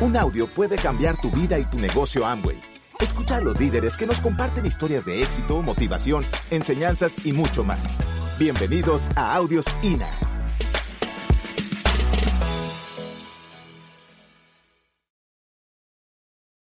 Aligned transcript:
Un 0.00 0.16
audio 0.16 0.48
puede 0.48 0.76
cambiar 0.76 1.20
tu 1.20 1.28
vida 1.28 1.58
y 1.58 1.64
tu 1.64 1.76
negocio 1.76 2.24
Amway. 2.24 2.62
Escucha 3.00 3.38
a 3.38 3.40
los 3.40 3.58
líderes 3.58 3.96
que 3.96 4.06
nos 4.06 4.20
comparten 4.20 4.64
historias 4.64 5.04
de 5.04 5.24
éxito, 5.24 5.60
motivación, 5.60 6.24
enseñanzas 6.52 7.26
y 7.26 7.32
mucho 7.32 7.64
más. 7.64 7.98
Bienvenidos 8.38 9.08
a 9.16 9.34
Audios 9.34 9.66
INA. 9.82 10.08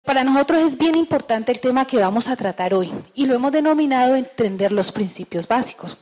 Para 0.05 0.23
nosotros 0.23 0.61
es 0.61 0.77
bien 0.77 0.95
importante 0.95 1.51
el 1.51 1.59
tema 1.59 1.85
que 1.85 1.97
vamos 1.97 2.29
a 2.29 2.37
tratar 2.37 2.73
hoy 2.73 2.93
y 3.13 3.25
lo 3.25 3.35
hemos 3.35 3.51
denominado 3.51 4.15
entender 4.15 4.71
los 4.71 4.93
principios 4.93 5.45
básicos. 5.45 5.97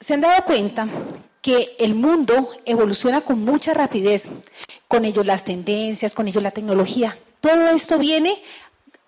¿Se 0.00 0.14
han 0.14 0.20
dado 0.20 0.44
cuenta 0.44 0.88
que 1.40 1.76
el 1.78 1.94
mundo 1.94 2.50
evoluciona 2.64 3.20
con 3.20 3.44
mucha 3.44 3.72
rapidez? 3.72 4.28
Con 4.88 5.04
ello 5.04 5.22
las 5.22 5.44
tendencias, 5.44 6.14
con 6.14 6.26
ello 6.28 6.40
la 6.40 6.50
tecnología. 6.50 7.16
Todo 7.40 7.68
esto 7.68 7.98
viene 7.98 8.42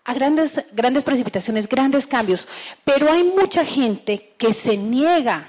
a 0.05 0.15
grandes, 0.15 0.65
grandes 0.73 1.05
precipitaciones, 1.05 1.69
grandes 1.69 2.07
cambios, 2.07 2.49
pero 2.85 3.11
hay 3.11 3.25
mucha 3.25 3.65
gente 3.65 4.35
que 4.39 4.53
se 4.53 4.77
niega 4.77 5.49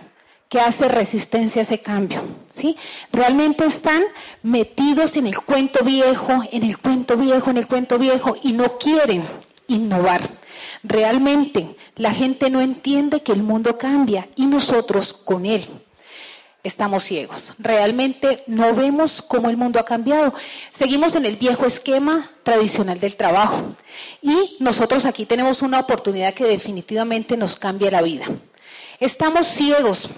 que 0.49 0.59
hace 0.59 0.89
resistencia 0.89 1.61
a 1.61 1.63
ese 1.63 1.79
cambio, 1.79 2.21
¿sí? 2.51 2.75
Realmente 3.13 3.65
están 3.65 4.03
metidos 4.43 5.15
en 5.15 5.27
el 5.27 5.37
cuento 5.39 5.83
viejo, 5.85 6.43
en 6.51 6.63
el 6.63 6.77
cuento 6.77 7.15
viejo, 7.15 7.49
en 7.49 7.57
el 7.57 7.67
cuento 7.67 7.97
viejo 7.97 8.35
y 8.43 8.51
no 8.51 8.77
quieren 8.77 9.23
innovar. 9.67 10.21
Realmente 10.83 11.77
la 11.95 12.13
gente 12.13 12.49
no 12.49 12.59
entiende 12.59 13.23
que 13.23 13.31
el 13.31 13.43
mundo 13.43 13.77
cambia 13.77 14.27
y 14.35 14.47
nosotros 14.47 15.13
con 15.13 15.45
él 15.45 15.65
estamos 16.63 17.03
ciegos. 17.03 17.53
Realmente 17.57 18.43
no 18.47 18.73
vemos 18.73 19.21
cómo 19.21 19.49
el 19.49 19.57
mundo 19.57 19.79
ha 19.79 19.85
cambiado. 19.85 20.33
Seguimos 20.73 21.15
en 21.15 21.25
el 21.25 21.37
viejo 21.37 21.65
esquema 21.65 22.29
tradicional 22.43 22.99
del 22.99 23.15
trabajo 23.15 23.75
y 24.21 24.57
nosotros 24.59 25.05
aquí 25.05 25.25
tenemos 25.25 25.61
una 25.61 25.79
oportunidad 25.79 26.33
que 26.33 26.45
definitivamente 26.45 27.37
nos 27.37 27.55
cambia 27.55 27.91
la 27.91 28.01
vida. 28.01 28.25
Estamos 28.99 29.47
ciegos, 29.47 30.09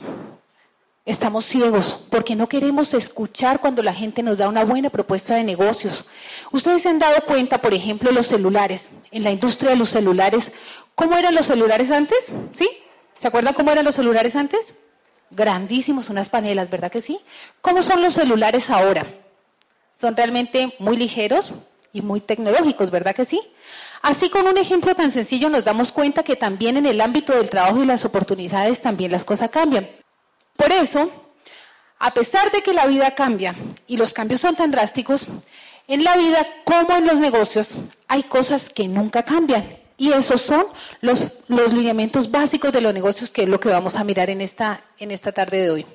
estamos 1.05 1.45
ciegos 1.45 2.05
porque 2.09 2.35
no 2.35 2.49
queremos 2.49 2.93
escuchar 2.93 3.61
cuando 3.61 3.81
la 3.81 3.93
gente 3.93 4.21
nos 4.23 4.37
da 4.37 4.49
una 4.49 4.65
buena 4.65 4.89
propuesta 4.89 5.35
de 5.35 5.43
negocios. 5.43 6.05
Ustedes 6.51 6.81
se 6.81 6.89
han 6.89 6.99
dado 6.99 7.21
cuenta, 7.21 7.59
por 7.59 7.73
ejemplo, 7.73 8.11
los 8.11 8.27
celulares, 8.27 8.89
en 9.11 9.23
la 9.23 9.31
industria 9.31 9.71
de 9.71 9.77
los 9.77 9.89
celulares, 9.89 10.51
¿cómo 10.95 11.15
eran 11.15 11.33
los 11.33 11.45
celulares 11.45 11.91
antes? 11.91 12.25
¿Sí? 12.53 12.67
¿Se 13.17 13.27
acuerdan 13.27 13.53
cómo 13.53 13.71
eran 13.71 13.85
los 13.85 13.95
celulares 13.95 14.35
antes? 14.35 14.75
Grandísimos, 15.35 16.09
unas 16.09 16.29
panelas, 16.29 16.69
¿verdad 16.69 16.91
que 16.91 17.01
sí? 17.01 17.19
¿Cómo 17.61 17.81
son 17.81 18.03
los 18.03 18.13
celulares 18.13 18.69
ahora? 18.69 19.07
Son 19.99 20.15
realmente 20.15 20.75
muy 20.77 20.95
ligeros 20.95 21.53
y 21.91 22.01
muy 22.01 22.21
tecnológicos, 22.21 22.91
¿verdad 22.91 23.15
que 23.15 23.25
sí? 23.25 23.41
Así 24.03 24.29
con 24.29 24.45
un 24.47 24.57
ejemplo 24.59 24.93
tan 24.93 25.11
sencillo 25.11 25.49
nos 25.49 25.63
damos 25.63 25.91
cuenta 25.91 26.21
que 26.23 26.35
también 26.35 26.77
en 26.77 26.85
el 26.85 27.01
ámbito 27.01 27.33
del 27.33 27.49
trabajo 27.49 27.81
y 27.81 27.87
las 27.87 28.05
oportunidades 28.05 28.79
también 28.79 29.11
las 29.11 29.25
cosas 29.25 29.49
cambian. 29.49 29.89
Por 30.55 30.71
eso, 30.71 31.09
a 31.97 32.13
pesar 32.13 32.51
de 32.51 32.61
que 32.61 32.73
la 32.73 32.85
vida 32.85 33.15
cambia 33.15 33.55
y 33.87 33.97
los 33.97 34.13
cambios 34.13 34.41
son 34.41 34.55
tan 34.55 34.69
drásticos, 34.69 35.27
en 35.87 36.03
la 36.03 36.15
vida 36.15 36.45
como 36.63 36.95
en 36.95 37.07
los 37.07 37.19
negocios 37.19 37.75
hay 38.07 38.23
cosas 38.23 38.69
que 38.69 38.87
nunca 38.87 39.23
cambian. 39.23 39.82
Y 39.97 40.11
esos 40.11 40.41
son 40.41 40.65
los, 41.01 41.43
los 41.47 41.73
lineamientos 41.73 42.29
básicos 42.29 42.73
de 42.73 42.81
los 42.81 42.93
negocios, 42.93 43.31
que 43.31 43.43
es 43.43 43.49
lo 43.49 43.59
que 43.59 43.69
vamos 43.69 43.95
a 43.95 44.03
mirar 44.03 44.29
en 44.29 44.41
esta, 44.41 44.83
en 44.97 45.11
esta 45.11 45.31
tarde 45.31 45.61
de 45.61 45.69
hoy. 45.69 45.85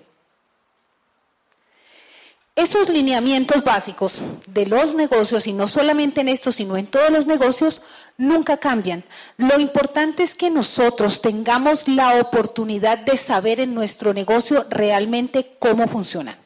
Esos 2.54 2.88
lineamientos 2.88 3.62
básicos 3.62 4.20
de 4.48 4.66
los 4.66 4.94
negocios, 4.94 5.46
y 5.46 5.52
no 5.52 5.68
solamente 5.68 6.22
en 6.22 6.28
estos, 6.28 6.56
sino 6.56 6.76
en 6.76 6.86
todos 6.86 7.10
los 7.10 7.26
negocios, 7.26 7.82
nunca 8.16 8.56
cambian. 8.56 9.04
Lo 9.36 9.60
importante 9.60 10.24
es 10.24 10.34
que 10.34 10.50
nosotros 10.50 11.20
tengamos 11.20 11.86
la 11.86 12.20
oportunidad 12.20 12.98
de 12.98 13.16
saber 13.16 13.60
en 13.60 13.74
nuestro 13.74 14.12
negocio 14.12 14.66
realmente 14.70 15.56
cómo 15.60 15.86
funcionan. 15.86 16.36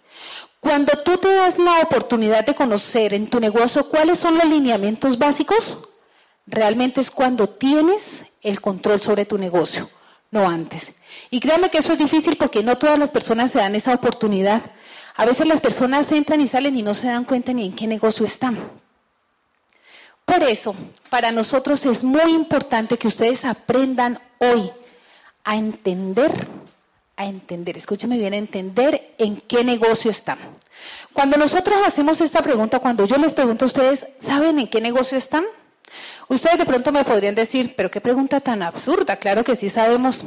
Cuando 0.61 0.93
tú 1.03 1.17
te 1.17 1.33
das 1.33 1.59
la 1.59 1.81
oportunidad 1.81 2.45
de 2.45 2.55
conocer 2.55 3.15
en 3.15 3.27
tu 3.29 3.41
negocio 3.41 3.89
cuáles 3.89 4.19
son 4.19 4.35
los 4.35 4.45
lineamientos 4.45 5.19
básicos, 5.19 5.89
realmente 6.47 7.01
es 7.01 7.11
cuando 7.11 7.49
tienes 7.49 8.25
el 8.43 8.61
control 8.61 9.01
sobre 9.01 9.25
tu 9.25 9.39
negocio, 9.39 9.89
no 10.31 10.49
antes. 10.49 10.93
Y 11.31 11.41
créanme 11.41 11.71
que 11.71 11.79
eso 11.79 11.93
es 11.93 11.99
difícil 11.99 12.37
porque 12.37 12.63
no 12.63 12.77
todas 12.77 12.99
las 12.99 13.11
personas 13.11 13.51
se 13.51 13.59
dan 13.59 13.75
esa 13.75 13.95
oportunidad. 13.95 14.63
A 15.15 15.25
veces 15.25 15.47
las 15.47 15.61
personas 15.61 16.11
entran 16.13 16.41
y 16.41 16.47
salen 16.47 16.77
y 16.77 16.83
no 16.83 16.95
se 16.95 17.07
dan 17.07 17.25
cuenta 17.25 17.53
ni 17.53 17.67
en 17.67 17.75
qué 17.75 17.87
negocio 17.87 18.27
están. 18.27 18.57
Por 20.25 20.43
eso, 20.45 20.75
para 21.11 21.33
nosotros 21.33 21.85
es 21.85 22.05
muy 22.05 22.33
importante 22.33 22.97
que 22.97 23.09
ustedes 23.09 23.45
aprendan 23.45 24.21
hoy 24.39 24.71
a 25.45 25.57
entender, 25.57 26.47
a 27.17 27.27
entender, 27.27 27.77
escúcheme 27.77 28.17
bien, 28.17 28.33
a 28.33 28.37
entender 28.37 29.15
en 29.19 29.37
qué 29.37 29.65
negocio 29.65 30.11
están. 30.11 30.39
Cuando 31.13 31.37
nosotros 31.37 31.77
hacemos 31.87 32.21
esta 32.21 32.41
pregunta, 32.41 32.79
cuando 32.79 33.05
yo 33.05 33.17
les 33.17 33.35
pregunto 33.35 33.65
a 33.65 33.67
ustedes, 33.67 34.07
¿saben 34.19 34.59
en 34.59 34.69
qué 34.69 34.81
negocio 34.81 35.19
están? 35.19 35.45
Ustedes 36.33 36.57
de 36.57 36.65
pronto 36.65 36.93
me 36.93 37.05
podrían 37.05 37.35
decir, 37.35 37.75
pero 37.77 37.91
qué 37.91 38.01
pregunta 38.01 38.41
tan 38.41 38.63
absurda, 38.63 39.17
claro 39.17 39.45
que 39.45 39.55
sí 39.55 39.69
sabemos, 39.69 40.25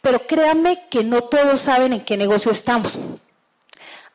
pero 0.00 0.26
créanme 0.26 0.84
que 0.88 1.04
no 1.04 1.24
todos 1.24 1.60
saben 1.60 1.92
en 1.92 2.00
qué 2.00 2.16
negocio 2.16 2.50
estamos. 2.50 2.98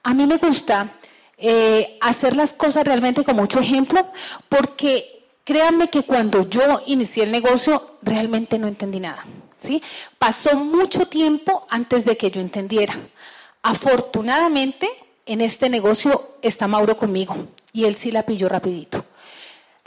A 0.02 0.16
mí 0.16 0.26
me 0.26 0.38
gusta 0.38 0.94
eh, 1.38 2.00
hacer 2.02 2.36
las 2.36 2.54
cosas 2.54 2.86
realmente 2.86 3.24
con 3.24 3.36
mucho 3.36 3.60
ejemplo, 3.60 4.08
porque 4.50 5.28
créanme 5.44 5.92
que 5.92 6.02
cuando 6.02 6.50
yo 6.50 6.82
inicié 6.88 7.26
el 7.26 7.32
negocio 7.32 7.98
realmente 8.02 8.58
no 8.58 8.68
entendí 8.68 9.00
nada. 9.00 9.24
¿sí? 9.60 9.84
Pasó 10.18 10.56
mucho 10.56 11.08
tiempo 11.08 11.68
antes 11.70 12.04
de 12.04 12.18
que 12.18 12.32
yo 12.32 12.42
entendiera. 12.42 12.96
Afortunadamente, 13.62 14.90
en 15.28 15.42
este 15.42 15.70
negocio 15.70 16.38
está 16.42 16.68
Mauro 16.68 16.98
conmigo 16.98 17.36
y 17.74 17.86
él 17.86 17.96
sí 17.96 18.10
la 18.10 18.24
pilló 18.24 18.50
rapidito. 18.50 19.06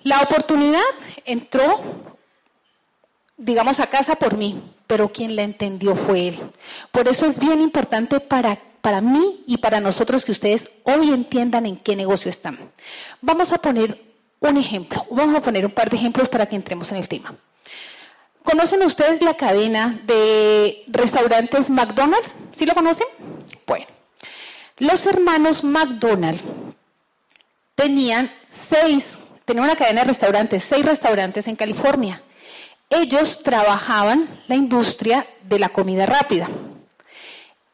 La 0.03 0.21
oportunidad 0.21 0.81
entró, 1.25 1.81
digamos, 3.37 3.81
a 3.81 3.87
casa 3.87 4.17
por 4.17 4.37
mí, 4.37 4.61
pero 4.87 5.13
quien 5.13 5.37
la 5.37 5.43
entendió 5.43 5.95
fue 5.95 6.29
él. 6.29 6.39
Por 6.91 7.09
eso 7.09 7.27
es 7.27 7.39
bien 7.39 7.61
importante 7.61 8.21
para 8.21 8.59
para 8.81 9.01
mí 9.01 9.43
y 9.47 9.59
para 9.59 9.81
nosotros 9.81 10.25
que 10.25 10.33
ustedes 10.33 10.71
hoy 10.85 11.11
entiendan 11.11 11.67
en 11.67 11.77
qué 11.77 11.97
negocio 11.97 12.29
están. 12.29 12.59
Vamos 13.21 13.53
a 13.53 13.59
poner 13.59 14.03
un 14.41 14.57
ejemplo, 14.57 15.07
vamos 15.11 15.37
a 15.37 15.43
poner 15.43 15.67
un 15.67 15.73
par 15.73 15.91
de 15.91 15.97
ejemplos 15.97 16.29
para 16.29 16.47
que 16.47 16.57
entremos 16.57 16.91
en 16.91 16.99
el 16.99 17.09
tema. 17.09 17.35
¿Conocen 18.43 18.83
ustedes 18.83 19.21
la 19.21 19.35
cadena 19.35 20.01
de 20.05 20.83
restaurantes 20.89 21.69
McDonald's? 21.69 22.35
¿Sí 22.53 22.65
lo 22.65 22.75
conocen? 22.75 23.07
Bueno, 23.67 23.87
los 24.79 25.05
hermanos 25.05 25.63
McDonald's 25.63 26.43
tenían 27.75 28.31
seis, 28.49 29.19
tenían 29.51 29.65
una 29.65 29.77
cadena 29.77 30.01
de 30.03 30.09
restaurantes, 30.09 30.65
seis 30.65 30.85
restaurantes 30.85 31.47
en 31.47 31.57
California. 31.57 32.23
Ellos 32.89 33.43
trabajaban 33.43 34.29
la 34.49 34.57
industria 34.57 35.27
de 35.43 35.59
la 35.59 35.69
comida 35.69 36.07
rápida 36.07 36.49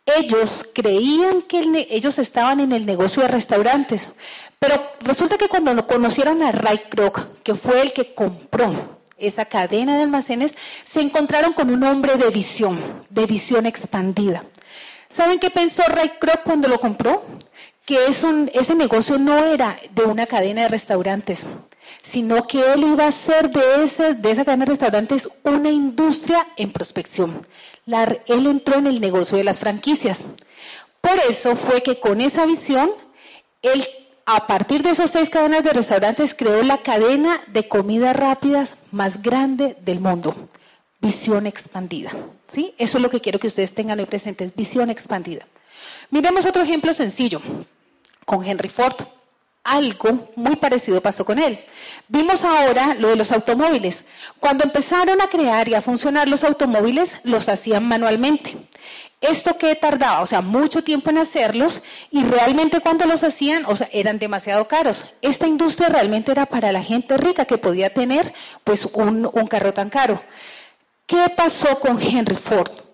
ellos 0.06 0.68
creían 0.72 1.42
que 1.42 1.88
ellos 1.90 2.18
estaban 2.18 2.60
en 2.60 2.72
el 2.72 2.86
negocio 2.86 3.22
de 3.22 3.28
restaurantes, 3.28 4.08
pero 4.58 4.80
resulta 5.00 5.36
que 5.36 5.48
cuando 5.48 5.86
conocieron 5.86 6.42
a 6.42 6.52
Ray 6.52 6.84
Kroc, 6.88 7.42
que 7.42 7.56
fue 7.56 7.82
el 7.82 7.92
que 7.92 8.14
compró 8.14 8.72
esa 9.18 9.44
cadena 9.46 9.96
de 9.96 10.04
almacenes, 10.04 10.54
se 10.84 11.00
encontraron 11.00 11.52
con 11.52 11.70
un 11.70 11.82
hombre 11.82 12.16
de 12.16 12.30
visión, 12.30 12.78
de 13.10 13.26
visión 13.26 13.66
expandida. 13.66 14.44
¿Saben 15.10 15.40
qué 15.40 15.50
pensó 15.50 15.82
Ray 15.88 16.12
Kroc 16.20 16.42
cuando 16.44 16.68
lo 16.68 16.78
compró? 16.78 17.24
Que 17.84 18.06
ese 18.06 18.74
negocio 18.74 19.18
no 19.18 19.44
era 19.44 19.78
de 19.90 20.02
una 20.02 20.26
cadena 20.26 20.62
de 20.62 20.68
restaurantes, 20.68 21.46
sino 22.02 22.42
que 22.42 22.72
él 22.72 22.84
iba 22.84 23.04
a 23.04 23.08
hacer 23.08 23.50
de, 23.50 23.82
ese, 23.82 24.14
de 24.14 24.30
esa 24.30 24.44
cadena 24.44 24.64
de 24.64 24.72
restaurantes 24.72 25.28
una 25.42 25.70
industria 25.70 26.46
en 26.56 26.70
prospección. 26.70 27.46
él 28.26 28.46
entró 28.46 28.76
en 28.78 28.86
el 28.86 29.00
negocio 29.00 29.36
de 29.38 29.44
las 29.44 29.58
franquicias. 29.58 30.24
Por 31.00 31.18
eso 31.28 31.56
fue 31.56 31.82
que 31.82 32.00
con 32.00 32.20
esa 32.20 32.46
visión, 32.46 32.90
él, 33.62 33.86
a 34.24 34.46
partir 34.46 34.82
de 34.82 34.90
esos 34.90 35.10
seis 35.10 35.30
cadenas 35.30 35.62
de 35.62 35.70
restaurantes, 35.70 36.34
creó 36.34 36.62
la 36.62 36.78
cadena 36.78 37.40
de 37.46 37.68
comidas 37.68 38.16
rápidas 38.16 38.76
más 38.90 39.22
grande 39.22 39.76
del 39.80 40.00
mundo. 40.00 40.34
Visión 41.00 41.46
expandida. 41.46 42.10
¿sí? 42.48 42.74
Eso 42.78 42.98
es 42.98 43.02
lo 43.02 43.10
que 43.10 43.20
quiero 43.20 43.38
que 43.38 43.46
ustedes 43.46 43.74
tengan 43.74 44.00
hoy 44.00 44.06
presentes, 44.06 44.54
visión 44.54 44.90
expandida. 44.90 45.46
Miremos 46.10 46.46
otro 46.46 46.62
ejemplo 46.62 46.92
sencillo, 46.92 47.40
con 48.24 48.44
Henry 48.44 48.68
Ford. 48.68 48.96
Algo 49.66 50.30
muy 50.36 50.56
parecido 50.56 51.00
pasó 51.00 51.24
con 51.24 51.38
él. 51.38 51.64
Vimos 52.08 52.44
ahora 52.44 52.94
lo 52.94 53.08
de 53.08 53.16
los 53.16 53.32
automóviles. 53.32 54.04
Cuando 54.40 54.64
empezaron 54.64 55.20
a 55.20 55.26
crear 55.28 55.68
y 55.68 55.74
a 55.74 55.82
funcionar 55.82 56.28
los 56.28 56.44
automóviles, 56.44 57.16
los 57.24 57.48
hacían 57.48 57.86
manualmente. 57.86 58.56
Esto 59.20 59.56
que 59.58 59.74
tardaba, 59.74 60.20
o 60.20 60.26
sea, 60.26 60.40
mucho 60.42 60.84
tiempo 60.84 61.10
en 61.10 61.18
hacerlos 61.18 61.82
y 62.10 62.22
realmente 62.24 62.80
cuando 62.80 63.06
los 63.06 63.24
hacían, 63.24 63.64
o 63.66 63.74
sea, 63.74 63.88
eran 63.92 64.18
demasiado 64.18 64.68
caros. 64.68 65.06
Esta 65.22 65.46
industria 65.46 65.88
realmente 65.88 66.30
era 66.30 66.46
para 66.46 66.70
la 66.70 66.82
gente 66.82 67.16
rica 67.16 67.44
que 67.44 67.58
podía 67.58 67.92
tener 67.92 68.32
pues 68.62 68.84
un, 68.92 69.28
un 69.32 69.46
carro 69.46 69.72
tan 69.72 69.90
caro. 69.90 70.22
¿Qué 71.06 71.30
pasó 71.34 71.80
con 71.80 72.00
Henry 72.00 72.36
Ford? 72.36 72.85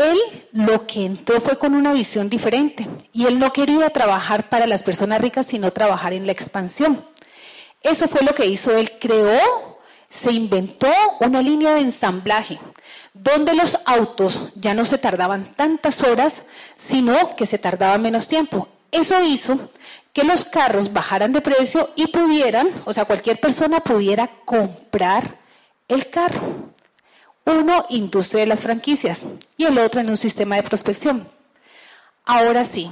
Él 0.00 0.18
lo 0.52 0.86
que 0.86 1.04
entró 1.04 1.40
fue 1.40 1.58
con 1.58 1.74
una 1.74 1.92
visión 1.92 2.28
diferente 2.28 2.86
y 3.12 3.26
él 3.26 3.38
no 3.38 3.52
quería 3.52 3.90
trabajar 3.90 4.48
para 4.48 4.66
las 4.66 4.82
personas 4.82 5.20
ricas, 5.20 5.46
sino 5.46 5.72
trabajar 5.72 6.12
en 6.12 6.26
la 6.26 6.32
expansión. 6.32 7.04
Eso 7.82 8.08
fue 8.08 8.22
lo 8.22 8.34
que 8.34 8.46
hizo. 8.46 8.76
Él 8.76 8.92
creó, 8.98 9.78
se 10.08 10.32
inventó 10.32 10.88
una 11.20 11.42
línea 11.42 11.74
de 11.74 11.80
ensamblaje 11.80 12.58
donde 13.12 13.54
los 13.54 13.78
autos 13.86 14.52
ya 14.54 14.74
no 14.74 14.84
se 14.84 14.98
tardaban 14.98 15.44
tantas 15.54 16.02
horas, 16.02 16.42
sino 16.76 17.36
que 17.36 17.46
se 17.46 17.58
tardaba 17.58 17.98
menos 17.98 18.28
tiempo. 18.28 18.68
Eso 18.90 19.22
hizo 19.22 19.70
que 20.12 20.24
los 20.24 20.44
carros 20.44 20.92
bajaran 20.92 21.32
de 21.32 21.40
precio 21.40 21.90
y 21.94 22.06
pudieran, 22.08 22.70
o 22.84 22.92
sea, 22.92 23.04
cualquier 23.04 23.40
persona 23.40 23.80
pudiera 23.80 24.28
comprar 24.44 25.36
el 25.88 26.08
carro. 26.08 26.40
Uno, 27.44 27.84
industria 27.88 28.40
de 28.40 28.46
las 28.46 28.62
franquicias 28.62 29.22
y 29.56 29.64
el 29.64 29.78
otro 29.78 30.00
en 30.00 30.10
un 30.10 30.16
sistema 30.16 30.56
de 30.56 30.62
prospección. 30.62 31.28
Ahora 32.24 32.64
sí, 32.64 32.90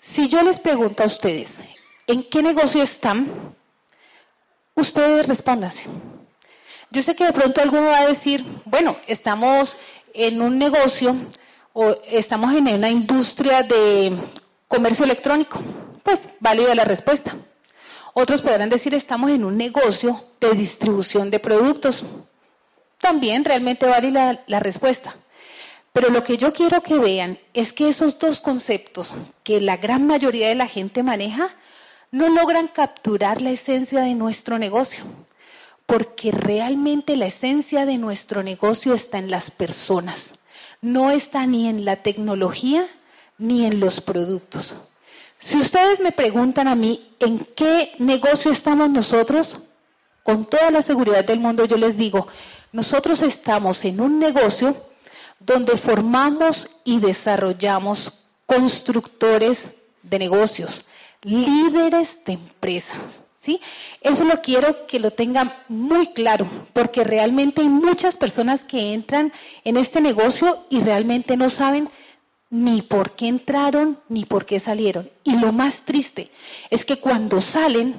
si 0.00 0.28
yo 0.28 0.42
les 0.42 0.58
pregunto 0.58 1.02
a 1.02 1.06
ustedes, 1.06 1.60
¿en 2.06 2.22
qué 2.24 2.42
negocio 2.42 2.82
están? 2.82 3.28
Ustedes 4.74 5.26
respóndanse. 5.26 5.86
Yo 6.90 7.02
sé 7.02 7.14
que 7.14 7.24
de 7.24 7.32
pronto 7.32 7.60
alguno 7.60 7.86
va 7.86 7.98
a 7.98 8.06
decir, 8.06 8.44
bueno, 8.64 8.96
estamos 9.06 9.76
en 10.12 10.40
un 10.42 10.58
negocio 10.58 11.14
o 11.72 11.96
estamos 12.06 12.54
en 12.54 12.68
una 12.68 12.90
industria 12.90 13.62
de 13.62 14.16
comercio 14.68 15.04
electrónico. 15.04 15.60
Pues 16.02 16.28
válida 16.40 16.74
la 16.74 16.84
respuesta. 16.84 17.36
Otros 18.12 18.42
podrán 18.42 18.68
decir, 18.68 18.94
estamos 18.94 19.30
en 19.30 19.44
un 19.44 19.56
negocio 19.56 20.24
de 20.40 20.52
distribución 20.52 21.30
de 21.30 21.40
productos 21.40 22.04
también 23.04 23.44
realmente 23.44 23.84
vale 23.84 24.10
la, 24.10 24.60
respuesta. 24.60 25.14
Pero 25.92 26.08
lo 26.08 26.24
que 26.24 26.38
yo 26.38 26.54
quiero 26.54 26.82
que 26.82 26.98
vean 26.98 27.38
es 27.52 27.74
que 27.74 27.86
esos 27.86 28.18
dos 28.18 28.40
conceptos 28.40 29.12
que 29.42 29.60
la 29.60 29.76
gran 29.76 30.06
mayoría 30.06 30.48
de 30.48 30.54
la 30.54 30.66
gente 30.66 31.02
maneja 31.02 31.54
no 32.10 32.30
logran 32.30 32.66
capturar 32.66 33.42
la 33.42 33.50
esencia 33.50 34.00
de 34.00 34.14
nuestro 34.14 34.58
negocio, 34.58 35.04
porque 35.84 36.30
realmente 36.32 37.14
la 37.14 37.26
esencia 37.26 37.84
de 37.84 37.98
nuestro 37.98 38.42
negocio 38.42 38.94
está 38.94 39.18
en 39.18 39.30
las 39.30 39.50
personas, 39.50 40.32
no 40.80 41.10
está 41.10 41.44
ni 41.44 41.68
en 41.68 41.84
la 41.84 41.96
tecnología 41.96 42.88
ni 43.36 43.66
en 43.66 43.80
los 43.80 44.00
productos. 44.00 44.74
Si 45.38 45.58
ustedes 45.58 46.00
me 46.00 46.10
preguntan 46.10 46.68
a 46.68 46.74
mí 46.74 47.14
en 47.20 47.38
qué 47.54 47.92
negocio 47.98 48.50
estamos 48.50 48.88
nosotros, 48.88 49.58
con 50.22 50.46
toda 50.46 50.70
la 50.70 50.80
seguridad 50.80 51.22
del 51.22 51.40
mundo 51.40 51.66
yo 51.66 51.76
les 51.76 51.98
digo, 51.98 52.28
nosotros 52.74 53.22
estamos 53.22 53.84
en 53.84 54.00
un 54.00 54.18
negocio 54.18 54.76
donde 55.38 55.76
formamos 55.76 56.68
y 56.82 56.98
desarrollamos 56.98 58.24
constructores 58.46 59.68
de 60.02 60.18
negocios, 60.18 60.84
líderes 61.22 62.18
de 62.26 62.32
empresas. 62.32 62.96
¿sí? 63.36 63.60
Eso 64.00 64.24
lo 64.24 64.42
quiero 64.42 64.88
que 64.88 64.98
lo 64.98 65.12
tengan 65.12 65.54
muy 65.68 66.08
claro, 66.08 66.48
porque 66.72 67.04
realmente 67.04 67.60
hay 67.60 67.68
muchas 67.68 68.16
personas 68.16 68.64
que 68.64 68.92
entran 68.92 69.32
en 69.62 69.76
este 69.76 70.00
negocio 70.00 70.66
y 70.68 70.80
realmente 70.80 71.36
no 71.36 71.50
saben 71.50 71.88
ni 72.50 72.82
por 72.82 73.12
qué 73.12 73.28
entraron 73.28 74.00
ni 74.08 74.24
por 74.24 74.46
qué 74.46 74.58
salieron. 74.58 75.08
Y 75.22 75.36
lo 75.36 75.52
más 75.52 75.82
triste 75.82 76.32
es 76.70 76.84
que 76.84 76.98
cuando 76.98 77.40
salen, 77.40 77.94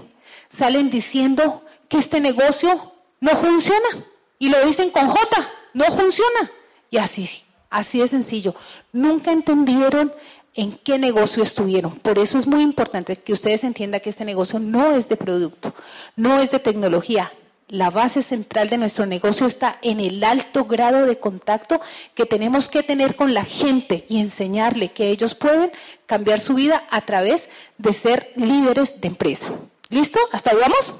salen 0.51 0.89
diciendo 0.89 1.63
que 1.87 1.97
este 1.97 2.19
negocio 2.19 2.91
no 3.21 3.31
funciona 3.37 4.05
y 4.39 4.49
lo 4.49 4.65
dicen 4.65 4.89
con 4.89 5.07
J, 5.07 5.49
no 5.73 5.85
funciona. 5.85 6.51
Y 6.89 6.97
así, 6.97 7.43
así 7.69 7.99
de 7.99 8.07
sencillo. 8.07 8.55
Nunca 8.91 9.31
entendieron 9.31 10.13
en 10.55 10.71
qué 10.71 10.97
negocio 10.97 11.43
estuvieron. 11.43 11.95
Por 11.97 12.17
eso 12.17 12.37
es 12.37 12.47
muy 12.47 12.61
importante 12.61 13.15
que 13.17 13.33
ustedes 13.33 13.63
entiendan 13.63 14.01
que 14.01 14.09
este 14.09 14.25
negocio 14.25 14.59
no 14.59 14.95
es 14.95 15.09
de 15.09 15.17
producto, 15.17 15.73
no 16.15 16.39
es 16.39 16.51
de 16.51 16.59
tecnología. 16.59 17.31
La 17.67 17.89
base 17.89 18.21
central 18.21 18.69
de 18.69 18.77
nuestro 18.77 19.05
negocio 19.07 19.47
está 19.47 19.79
en 19.81 19.99
el 19.99 20.23
alto 20.23 20.65
grado 20.65 21.05
de 21.07 21.19
contacto 21.19 21.81
que 22.13 22.25
tenemos 22.25 22.69
que 22.69 22.83
tener 22.83 23.15
con 23.15 23.33
la 23.33 23.43
gente 23.43 24.05
y 24.07 24.19
enseñarle 24.19 24.91
que 24.91 25.09
ellos 25.09 25.33
pueden 25.33 25.71
cambiar 26.05 26.39
su 26.39 26.53
vida 26.53 26.83
a 26.91 27.01
través 27.01 27.49
de 27.77 27.91
ser 27.91 28.31
líderes 28.35 29.01
de 29.01 29.07
empresa. 29.07 29.47
¿Listo? 29.89 30.19
¿Hasta 30.31 30.51
ahí 30.51 30.57
vamos? 30.61 30.93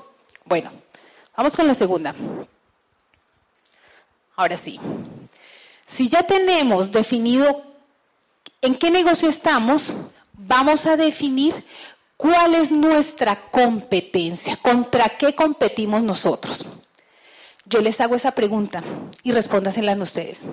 Bueno, 0.44 0.72
vamos 1.38 1.56
con 1.56 1.68
la 1.68 1.76
segunda. 1.76 2.16
Ahora 4.36 4.58
sí, 4.58 4.80
si 5.86 6.10
ya 6.10 6.24
tenemos 6.24 6.92
definido 6.92 7.64
en 8.62 8.76
qué 8.76 8.92
negocio 8.92 9.30
estamos, 9.30 9.94
vamos 10.34 10.86
a 10.86 10.98
definir 10.98 11.54
cuál 12.18 12.56
es 12.56 12.72
nuestra 12.72 13.50
competencia, 13.50 14.58
contra 14.58 15.10
qué 15.18 15.34
competimos 15.34 16.02
nosotros. 16.02 16.66
Yo 17.66 17.82
les 17.82 18.00
hago 18.02 18.16
esa 18.16 18.32
pregunta 18.32 18.84
y 19.24 19.32
respóndasenla 19.32 19.94
ustedes. 19.96 20.46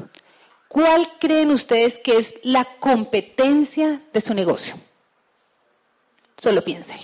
¿Cuál 0.68 1.06
creen 1.18 1.50
ustedes 1.50 1.98
que 1.98 2.16
es 2.16 2.34
la 2.42 2.64
competencia 2.78 4.00
de 4.12 4.20
su 4.22 4.32
negocio? 4.32 4.74
Solo 6.38 6.64
piensen. 6.64 6.98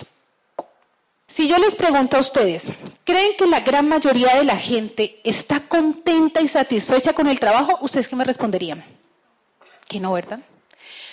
Si 1.29 1.47
yo 1.47 1.57
les 1.59 1.75
pregunto 1.75 2.17
a 2.17 2.19
ustedes, 2.19 2.63
¿creen 3.03 3.33
que 3.37 3.45
la 3.45 3.59
gran 3.59 3.87
mayoría 3.87 4.35
de 4.35 4.43
la 4.43 4.57
gente 4.57 5.21
está 5.23 5.59
contenta 5.67 6.41
y 6.41 6.47
satisfecha 6.47 7.13
con 7.13 7.27
el 7.27 7.39
trabajo? 7.39 7.77
¿Ustedes 7.81 8.07
qué 8.07 8.15
me 8.15 8.25
responderían? 8.25 8.83
Que 9.87 9.99
no, 9.99 10.11
¿verdad? 10.13 10.39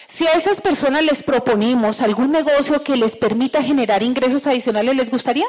Si 0.08 0.26
a 0.26 0.32
esas 0.32 0.60
personas 0.60 1.04
les 1.04 1.22
proponimos 1.22 2.00
algún 2.00 2.32
negocio 2.32 2.82
que 2.82 2.96
les 2.96 3.14
permita 3.14 3.62
generar 3.62 4.02
ingresos 4.02 4.46
adicionales, 4.46 4.96
¿les 4.96 5.10
gustaría? 5.10 5.46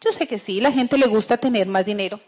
Yo 0.00 0.12
sé 0.12 0.26
que 0.26 0.38
sí, 0.38 0.60
la 0.60 0.70
gente 0.70 0.98
le 0.98 1.06
gusta 1.06 1.38
tener 1.38 1.66
más 1.66 1.86
dinero. 1.86 2.20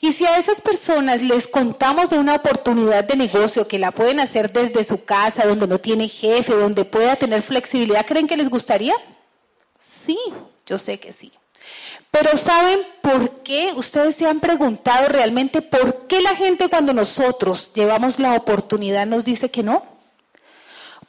Y 0.00 0.12
si 0.12 0.26
a 0.26 0.36
esas 0.36 0.60
personas 0.60 1.22
les 1.22 1.46
contamos 1.46 2.10
de 2.10 2.18
una 2.18 2.34
oportunidad 2.34 3.04
de 3.04 3.16
negocio 3.16 3.68
que 3.68 3.78
la 3.78 3.92
pueden 3.92 4.18
hacer 4.18 4.52
desde 4.52 4.82
su 4.84 5.04
casa, 5.04 5.46
donde 5.46 5.68
no 5.68 5.78
tiene 5.78 6.08
jefe, 6.08 6.52
donde 6.52 6.84
pueda 6.84 7.14
tener 7.16 7.42
flexibilidad, 7.42 8.04
¿creen 8.04 8.26
que 8.26 8.36
les 8.36 8.50
gustaría? 8.50 8.94
Sí, 10.04 10.18
yo 10.66 10.78
sé 10.78 10.98
que 10.98 11.12
sí. 11.12 11.32
Pero 12.10 12.36
¿saben 12.36 12.80
por 13.02 13.42
qué? 13.42 13.72
Ustedes 13.74 14.16
se 14.16 14.26
han 14.26 14.40
preguntado 14.40 15.08
realmente 15.08 15.62
por 15.62 16.06
qué 16.06 16.20
la 16.20 16.36
gente 16.36 16.68
cuando 16.68 16.92
nosotros 16.92 17.72
llevamos 17.74 18.18
la 18.18 18.34
oportunidad 18.34 19.06
nos 19.06 19.24
dice 19.24 19.50
que 19.50 19.62
no. 19.62 19.82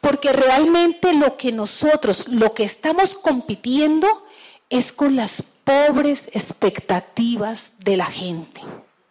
Porque 0.02 0.32
realmente 0.34 1.14
lo 1.14 1.38
que 1.38 1.52
nosotros, 1.52 2.28
lo 2.28 2.54
que 2.54 2.64
estamos 2.64 3.16
compitiendo 3.16 4.26
es 4.70 4.92
con 4.94 5.16
las 5.16 5.44
pobres 5.64 6.30
expectativas 6.34 7.74
de 7.80 7.98
la 7.98 8.06
gente. 8.06 8.62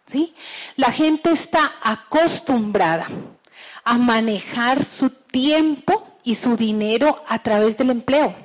¿sí? 0.05 0.33
La 0.75 0.91
gente 0.91 1.31
está 1.31 1.73
acostumbrada 1.81 3.07
a 3.83 3.97
manejar 3.97 4.83
su 4.83 5.09
tiempo 5.09 6.07
y 6.23 6.35
su 6.35 6.57
dinero 6.57 7.23
a 7.27 7.41
través 7.41 7.77
del 7.77 7.91
empleo. 7.91 8.44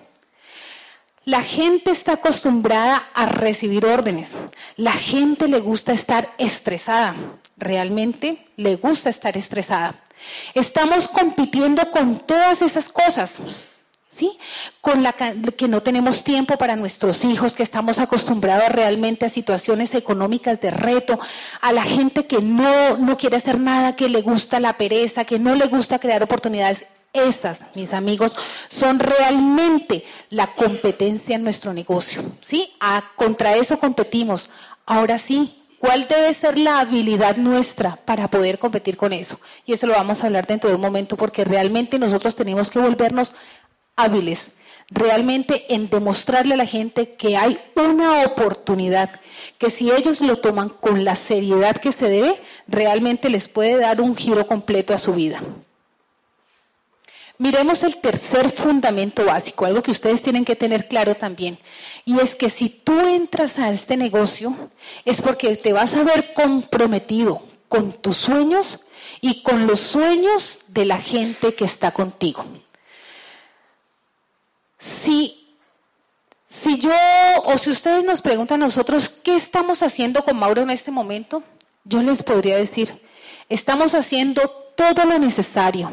La 1.30 1.44
gente 1.44 1.92
está 1.92 2.14
acostumbrada 2.14 3.08
a 3.14 3.24
recibir 3.24 3.86
órdenes. 3.86 4.32
La 4.74 4.90
gente 4.90 5.46
le 5.46 5.60
gusta 5.60 5.92
estar 5.92 6.34
estresada. 6.38 7.14
Realmente 7.56 8.48
le 8.56 8.74
gusta 8.74 9.10
estar 9.10 9.36
estresada. 9.36 9.94
Estamos 10.54 11.06
compitiendo 11.06 11.88
con 11.92 12.18
todas 12.18 12.62
esas 12.62 12.88
cosas. 12.88 13.40
¿Sí? 14.08 14.36
Con 14.80 15.04
la 15.04 15.12
que 15.12 15.68
no 15.68 15.84
tenemos 15.84 16.24
tiempo 16.24 16.58
para 16.58 16.74
nuestros 16.74 17.24
hijos, 17.24 17.54
que 17.54 17.62
estamos 17.62 18.00
acostumbrados 18.00 18.68
realmente 18.70 19.24
a 19.24 19.28
situaciones 19.28 19.94
económicas 19.94 20.60
de 20.60 20.72
reto, 20.72 21.20
a 21.60 21.72
la 21.72 21.84
gente 21.84 22.26
que 22.26 22.40
no, 22.40 22.96
no 22.96 23.16
quiere 23.16 23.36
hacer 23.36 23.60
nada, 23.60 23.94
que 23.94 24.08
le 24.08 24.22
gusta 24.22 24.58
la 24.58 24.76
pereza, 24.76 25.24
que 25.24 25.38
no 25.38 25.54
le 25.54 25.68
gusta 25.68 26.00
crear 26.00 26.24
oportunidades. 26.24 26.86
Esas, 27.12 27.66
mis 27.74 27.92
amigos, 27.92 28.36
son 28.68 29.00
realmente 29.00 30.04
la 30.28 30.54
competencia 30.54 31.34
en 31.34 31.42
nuestro 31.42 31.72
negocio. 31.72 32.22
¿sí? 32.40 32.72
contra 33.16 33.56
eso 33.56 33.80
competimos. 33.80 34.48
Ahora 34.86 35.18
sí, 35.18 35.60
¿cuál 35.80 36.06
debe 36.06 36.32
ser 36.34 36.56
la 36.56 36.78
habilidad 36.78 37.36
nuestra 37.36 37.96
para 37.96 38.28
poder 38.28 38.60
competir 38.60 38.96
con 38.96 39.12
eso? 39.12 39.40
Y 39.66 39.72
eso 39.72 39.88
lo 39.88 39.94
vamos 39.94 40.22
a 40.22 40.26
hablar 40.26 40.46
dentro 40.46 40.70
de 40.70 40.76
un 40.76 40.82
momento 40.82 41.16
porque 41.16 41.44
realmente 41.44 41.98
nosotros 41.98 42.36
tenemos 42.36 42.70
que 42.70 42.78
volvernos 42.78 43.34
hábiles. 43.96 44.50
realmente 44.92 45.72
en 45.72 45.88
demostrarle 45.88 46.54
a 46.54 46.56
la 46.56 46.66
gente 46.66 47.14
que 47.14 47.36
hay 47.36 47.60
una 47.76 48.24
oportunidad, 48.24 49.20
que 49.56 49.70
si 49.70 49.92
ellos 49.92 50.20
lo 50.20 50.36
toman 50.36 50.68
con 50.68 51.04
la 51.04 51.14
seriedad 51.14 51.76
que 51.76 51.92
se 51.92 52.08
debe, 52.08 52.40
realmente 52.66 53.30
les 53.30 53.46
puede 53.46 53.76
dar 53.76 54.00
un 54.00 54.16
giro 54.16 54.48
completo 54.48 54.92
a 54.92 54.98
su 54.98 55.12
vida. 55.12 55.40
Miremos 57.40 57.82
el 57.84 57.96
tercer 57.96 58.50
fundamento 58.50 59.24
básico, 59.24 59.64
algo 59.64 59.82
que 59.82 59.92
ustedes 59.92 60.20
tienen 60.20 60.44
que 60.44 60.56
tener 60.56 60.88
claro 60.88 61.14
también, 61.14 61.58
y 62.04 62.20
es 62.20 62.34
que 62.34 62.50
si 62.50 62.68
tú 62.68 63.00
entras 63.00 63.58
a 63.58 63.70
este 63.70 63.96
negocio 63.96 64.54
es 65.06 65.22
porque 65.22 65.56
te 65.56 65.72
vas 65.72 65.96
a 65.96 66.04
ver 66.04 66.34
comprometido 66.34 67.40
con 67.66 67.94
tus 67.94 68.18
sueños 68.18 68.80
y 69.22 69.42
con 69.42 69.66
los 69.66 69.80
sueños 69.80 70.60
de 70.68 70.84
la 70.84 71.00
gente 71.00 71.54
que 71.54 71.64
está 71.64 71.92
contigo. 71.92 72.44
Si, 74.78 75.56
si 76.50 76.78
yo 76.78 76.92
o 77.44 77.56
si 77.56 77.70
ustedes 77.70 78.04
nos 78.04 78.20
preguntan 78.20 78.62
a 78.62 78.66
nosotros 78.66 79.08
qué 79.08 79.34
estamos 79.34 79.82
haciendo 79.82 80.22
con 80.26 80.38
Mauro 80.38 80.60
en 80.60 80.68
este 80.68 80.90
momento, 80.90 81.42
yo 81.84 82.02
les 82.02 82.22
podría 82.22 82.58
decir, 82.58 83.00
estamos 83.48 83.94
haciendo 83.94 84.46
todo 84.76 85.06
lo 85.06 85.18
necesario, 85.18 85.90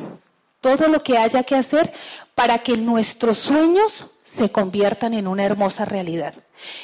todo 0.61 0.87
lo 0.87 1.03
que 1.03 1.17
haya 1.17 1.43
que 1.43 1.55
hacer 1.55 1.93
para 2.35 2.59
que 2.59 2.77
nuestros 2.77 3.37
sueños 3.37 4.07
se 4.23 4.51
conviertan 4.51 5.13
en 5.13 5.27
una 5.27 5.45
hermosa 5.45 5.85
realidad. 5.85 6.33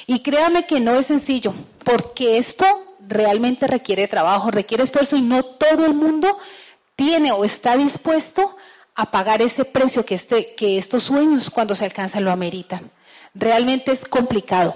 Y 0.08 0.22
créame 0.22 0.66
que 0.66 0.80
no 0.80 0.96
es 0.96 1.08
sencillo, 1.08 1.54
porque 1.84 2.38
esto 2.38 2.66
realmente 3.08 3.68
requiere 3.68 4.08
trabajo, 4.08 4.52
requiere 4.52 4.84
esfuerzo 4.84 5.16
y 5.16 5.22
no 5.22 5.44
todo 5.44 5.86
el 5.86 5.94
mundo 5.94 6.38
tiene 6.96 7.32
o 7.32 7.44
está 7.44 7.76
dispuesto 7.76 8.56
a 8.96 9.12
pagar 9.12 9.42
ese 9.42 9.66
precio 9.66 10.06
que, 10.06 10.16
este, 10.16 10.54
que 10.56 10.78
estos 10.78 11.04
sueños 11.04 11.50
cuando 11.50 11.76
se 11.76 11.86
alcanzan 11.86 12.24
lo 12.24 12.32
ameritan. 12.32 12.92
Realmente 13.34 13.92
es 13.92 14.06
complicado. 14.06 14.76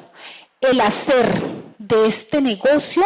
El 0.60 0.82
hacer 0.82 1.32
de 1.78 2.08
este 2.08 2.42
negocio 2.42 3.04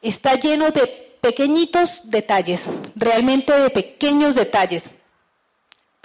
está 0.00 0.34
lleno 0.34 0.70
de 0.70 1.18
pequeñitos 1.20 2.02
detalles, 2.04 2.70
realmente 2.94 3.52
de 3.52 3.70
pequeños 3.70 4.34
detalles. 4.34 4.90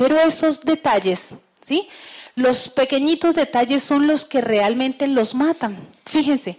Pero 0.02 0.20
esos 0.20 0.62
detalles, 0.62 1.36
¿sí? 1.62 1.88
Los 2.34 2.70
pequeñitos 2.70 3.36
detalles 3.36 3.84
son 3.84 4.08
los 4.08 4.26
que 4.26 4.42
realmente 4.42 5.06
los 5.06 5.36
matan. 5.36 5.78
Fíjense, 6.08 6.58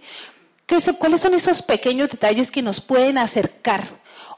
¿cuáles 0.97 1.19
son 1.19 1.33
esos 1.33 1.61
pequeños 1.61 2.09
detalles 2.09 2.49
que 2.49 2.61
nos 2.61 2.79
pueden 2.79 3.17
acercar 3.17 3.83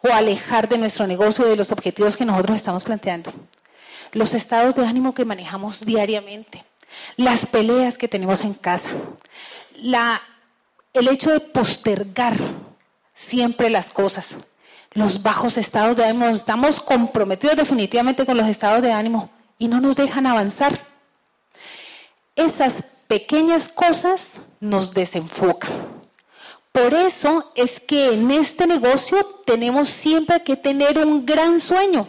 o 0.02 0.12
alejar 0.12 0.68
de 0.68 0.80
nuestro 0.80 1.06
negocio, 1.06 1.46
de 1.46 1.56
los 1.56 1.72
objetivos 1.72 2.18
que 2.18 2.26
nosotros 2.26 2.56
estamos 2.56 2.84
planteando? 2.84 3.32
Los 4.12 4.34
estados 4.34 4.74
de 4.74 4.88
ánimo 4.88 5.14
que 5.14 5.24
manejamos 5.24 5.86
diariamente, 5.86 6.66
las 7.16 7.46
peleas 7.46 8.00
que 8.00 8.08
tenemos 8.08 8.44
en 8.44 8.56
casa, 8.56 8.90
el 10.94 11.08
hecho 11.10 11.30
de 11.30 11.42
postergar 11.42 12.36
siempre 13.14 13.70
las 13.70 13.92
cosas, 13.92 14.36
los 14.96 15.22
bajos 15.22 15.58
estados 15.58 15.98
de 15.98 16.06
ánimo, 16.06 16.28
estamos 16.28 16.80
comprometidos 16.80 17.58
definitivamente 17.58 18.26
con 18.26 18.38
los 18.38 18.48
estados 18.48 18.82
de 18.82 18.92
ánimo 18.92 19.30
y 19.60 19.68
no 19.68 19.80
nos 19.82 19.96
dejan 19.96 20.26
avanzar. 20.26 20.80
Esas 22.36 22.84
pequeñas 23.08 23.68
cosas 23.68 24.40
nos 24.60 24.94
desenfocan. 24.94 25.72
Por 26.72 26.94
eso 26.94 27.52
es 27.56 27.80
que 27.80 28.14
en 28.14 28.32
este 28.32 28.68
negocio 28.68 29.24
tenemos 29.46 29.90
siempre 29.90 30.42
que 30.44 30.56
tener 30.56 30.98
un 30.98 31.26
gran 31.26 31.60
sueño. 31.60 32.08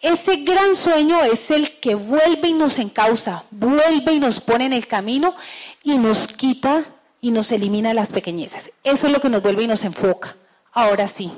Ese 0.00 0.36
gran 0.36 0.76
sueño 0.76 1.22
es 1.24 1.50
el 1.50 1.78
que 1.80 1.94
vuelve 1.94 2.48
y 2.48 2.52
nos 2.54 2.78
encausa, 2.78 3.44
vuelve 3.50 4.12
y 4.12 4.20
nos 4.20 4.40
pone 4.40 4.66
en 4.66 4.72
el 4.72 4.86
camino 4.86 5.34
y 5.82 5.96
nos 5.98 6.26
quita 6.26 6.86
y 7.20 7.30
nos 7.30 7.50
elimina 7.52 7.92
las 7.94 8.12
pequeñeces. 8.12 8.70
Eso 8.84 9.06
es 9.06 9.12
lo 9.12 9.20
que 9.20 9.28
nos 9.28 9.42
vuelve 9.42 9.64
y 9.64 9.66
nos 9.66 9.84
enfoca. 9.84 10.36
Ahora 10.72 11.06
sí, 11.06 11.32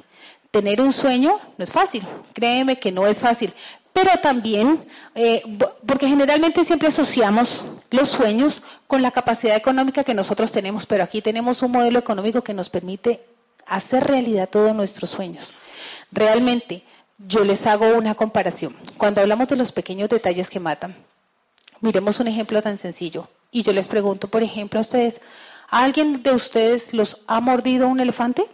tener 0.51 0.81
un 0.81 0.93
sueño 0.93 1.39
no 1.57 1.65
es 1.65 1.73
fácil, 1.73 2.07
créeme 2.33 2.79
que 2.79 2.93
no 2.93 3.07
es 3.07 3.21
fácil, 3.21 3.55
pero 3.93 4.11
también, 4.23 4.87
eh, 5.15 5.43
porque 5.87 6.09
generalmente 6.09 6.65
siempre 6.65 6.89
asociamos 6.89 7.65
los 7.91 8.09
sueños 8.09 8.63
con 8.87 9.03
la 9.03 9.11
capacidad 9.11 9.57
económica 9.57 10.05
que 10.05 10.15
nosotros 10.15 10.53
tenemos, 10.53 10.87
pero 10.87 11.03
aquí 11.03 11.21
tenemos 11.21 11.63
un 11.63 11.73
modelo 11.73 11.99
económico 11.99 12.43
que 12.43 12.55
nos 12.55 12.71
permite 12.71 13.21
hacer 13.67 14.05
realidad 14.05 14.49
todos 14.49 14.75
nuestros 14.75 15.11
sueños. 15.11 15.55
Realmente, 16.13 16.83
yo 17.19 17.45
les 17.45 17.67
hago 17.67 17.87
una 17.97 18.15
comparación. 18.15 18.77
Cuando 18.97 19.21
hablamos 19.21 19.49
de 19.49 19.57
los 19.57 19.73
pequeños 19.73 20.09
detalles 20.09 20.49
que 20.49 20.61
matan, 20.61 20.95
miremos 21.81 22.21
un 22.21 22.29
ejemplo 22.29 22.63
tan 22.63 22.79
sencillo. 22.79 23.29
Y 23.51 23.63
yo 23.63 23.73
les 23.73 23.89
pregunto, 23.89 24.29
por 24.29 24.43
ejemplo, 24.43 24.79
a 24.79 24.83
ustedes, 24.83 25.21
¿a 25.69 25.83
alguien 25.83 26.23
de 26.23 26.33
ustedes 26.33 26.95
los 26.95 27.23
ha 27.27 27.41
mordido 27.41 27.89
un 27.89 28.01
elefante? 28.01 28.47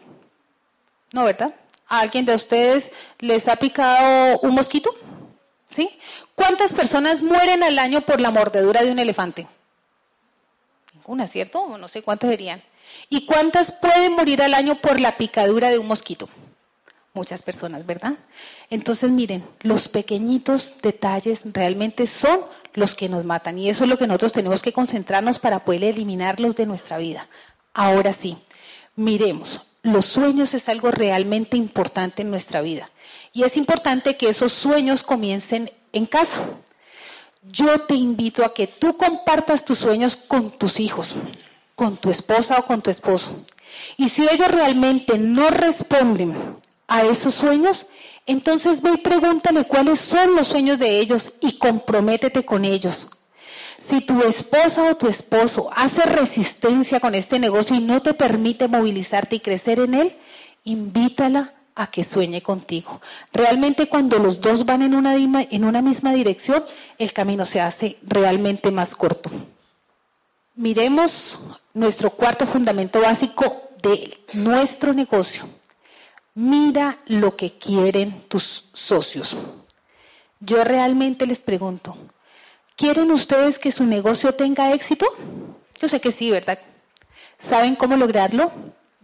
No, 1.13 1.25
¿verdad? 1.25 1.55
¿A 1.89 2.01
alguien 2.01 2.25
de 2.25 2.35
ustedes 2.35 2.91
les 3.19 3.49
ha 3.49 3.57
picado 3.57 4.41
un 4.41 4.55
mosquito? 4.55 4.91
¿Sí? 5.71 5.99
¿Cuántas 6.35 6.73
personas 6.73 7.23
mueren 7.23 7.63
al 7.63 7.79
año 7.79 8.01
por 8.03 8.21
la 8.21 8.31
mordedura 8.31 8.83
de 8.83 8.91
un 8.91 8.99
elefante? 8.99 9.47
Ninguna, 10.95 11.27
¿cierto? 11.27 11.79
No 11.79 11.89
sé 11.89 12.03
cuántas 12.03 12.31
serían. 12.31 12.63
¿Y 13.09 13.27
cuántas 13.27 13.73
pueden 13.73 14.15
morir 14.15 14.43
al 14.43 14.55
año 14.55 14.77
por 14.77 15.01
la 15.01 15.17
picadura 15.17 15.71
de 15.71 15.79
un 15.79 15.87
mosquito? 15.87 16.29
Muchas 17.15 17.43
personas, 17.43 17.87
¿verdad? 17.87 18.15
Entonces, 18.69 19.11
miren, 19.11 19.45
los 19.61 19.89
pequeñitos 19.89 20.75
detalles 20.83 21.41
realmente 21.45 22.07
son 22.07 22.41
los 22.75 22.95
que 22.95 23.09
nos 23.09 23.25
matan 23.25 23.59
y 23.59 23.71
eso 23.71 23.85
es 23.85 23.91
lo 23.91 23.97
que 23.97 24.07
nosotros 24.07 24.33
tenemos 24.33 24.63
que 24.63 24.73
concentrarnos 24.73 25.39
para 25.39 25.65
poder 25.65 25.85
eliminarlos 25.85 26.57
de 26.57 26.67
nuestra 26.67 26.99
vida. 26.99 27.29
Ahora 27.73 28.13
sí, 28.13 28.37
miremos, 28.97 29.63
los 29.87 30.07
sueños 30.07 30.55
es 30.55 30.69
algo 30.69 30.91
realmente 30.91 31.57
importante 31.57 32.23
en 32.23 32.31
nuestra 32.31 32.61
vida. 32.61 32.91
Y 33.33 33.45
es 33.45 33.57
importante 33.57 34.17
que 34.17 34.29
esos 34.29 34.53
sueños 34.53 35.03
comiencen 35.03 35.71
en 35.93 36.07
casa. 36.07 36.39
Yo 37.43 37.81
te 37.83 37.95
invito 37.95 38.45
a 38.45 38.53
que 38.53 38.67
tú 38.67 38.97
compartas 38.97 39.65
tus 39.65 39.79
sueños 39.79 40.17
con 40.17 40.51
tus 40.51 40.81
hijos, 40.81 41.15
con 41.75 41.97
tu 41.97 42.11
esposa 42.11 42.59
o 42.59 42.65
con 42.65 42.83
tu 42.83 42.91
esposo. 42.91 43.45
Y 43.97 44.09
si 44.09 44.23
ellos 44.23 44.49
realmente 44.49 45.19
no 45.19 45.51
responden 45.51 46.35
a 46.89 47.03
esos 47.03 47.35
sueños, 47.35 47.87
entonces 48.27 48.83
ve 48.83 48.93
y 48.95 48.97
pregúntale 48.99 49.65
cuáles 49.65 50.01
son 50.01 50.35
los 50.35 50.49
sueños 50.49 50.79
de 50.79 50.99
ellos 50.99 51.33
y 51.41 51.59
comprométete 51.59 52.45
con 52.45 52.65
ellos. 52.65 53.09
Si 53.87 54.01
tu 54.01 54.21
esposa 54.23 54.91
o 54.91 54.97
tu 54.97 55.07
esposo 55.07 55.71
hace 55.77 56.03
resistencia 56.03 56.99
con 56.99 57.15
este 57.15 57.39
negocio 57.39 57.77
y 57.77 57.81
no 57.81 58.03
te 58.03 58.15
permite 58.15 58.67
movilizarte 58.67 59.37
y 59.37 59.41
crecer 59.41 59.79
en 59.79 59.95
él, 59.95 60.17
invítala 60.65 61.55
a 61.77 61.87
que 61.89 62.03
sueñe 62.03 62.43
contigo. 62.43 63.01
Realmente 63.33 63.89
cuando 63.89 64.19
los 64.19 64.41
dos 64.41 64.65
van 64.67 64.83
en 64.83 64.95
una, 64.95 65.15
en 65.15 65.65
una 65.65 65.83
misma 65.83 66.13
dirección, 66.13 66.65
el 66.99 67.13
camino 67.13 67.45
se 67.45 67.61
hace 67.61 67.99
realmente 68.03 68.73
más 68.73 68.97
corto. 68.97 69.31
Miremos 70.57 71.39
nuestro 71.73 72.11
cuarto 72.11 72.45
fundamento 72.47 73.01
básico 73.01 73.71
de 73.83 74.19
nuestro 74.33 74.95
negocio. 74.95 75.45
Mira 76.35 76.99
lo 77.07 77.37
que 77.37 77.53
quieren 77.53 78.21
tus 78.23 78.65
socios. 78.73 79.37
Yo 80.41 80.65
realmente 80.65 81.25
les 81.27 81.41
pregunto, 81.41 81.97
¿quieren 82.77 83.11
ustedes 83.11 83.59
que 83.59 83.73
su 83.73 83.85
negocio 83.85 84.35
tenga 84.35 84.73
éxito? 84.73 85.07
Yo 85.81 85.89
sé 85.89 86.01
que 86.01 86.13
sí, 86.13 86.31
¿verdad? 86.31 86.59
¿Saben 87.39 87.75
cómo 87.75 87.97
lograrlo? 87.97 88.53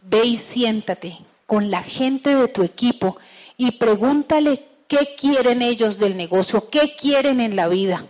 Ve 0.03 0.25
y 0.25 0.37
siéntate 0.37 1.19
con 1.47 1.71
la 1.71 1.83
gente 1.83 2.35
de 2.35 2.49
tu 2.49 2.63
equipo 2.63 3.17
y 3.57 3.73
pregúntale 3.73 4.65
qué 4.89 5.15
quieren 5.19 5.63
ellos 5.63 5.99
del 5.99 6.17
negocio, 6.17 6.69
qué 6.71 6.95
quieren 6.97 7.41
en 7.41 7.57
la 7.57 7.69
vida. 7.69 8.07